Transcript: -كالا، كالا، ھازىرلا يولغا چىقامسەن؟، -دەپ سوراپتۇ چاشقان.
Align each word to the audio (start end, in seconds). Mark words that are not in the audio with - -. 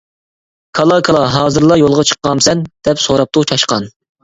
-كالا، 0.71 0.97
كالا، 1.07 1.21
ھازىرلا 1.35 1.77
يولغا 1.81 2.07
چىقامسەن؟، 2.13 2.65
-دەپ 2.73 3.05
سوراپتۇ 3.07 3.47
چاشقان. 3.55 3.91